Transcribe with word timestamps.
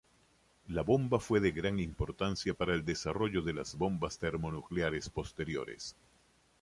La 0.69 0.81
bomba 0.81 1.19
fue 1.19 1.39
de 1.39 1.51
gran 1.51 1.77
importancia 1.79 2.55
para 2.55 2.73
el 2.73 2.83
desarrollo 2.83 3.43
de 3.43 3.53
las 3.53 3.75
bombas 3.77 4.17
termonucleares 4.17 5.07
posteriores. 5.11 5.95